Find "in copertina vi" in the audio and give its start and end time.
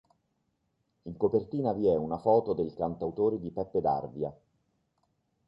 1.03-1.85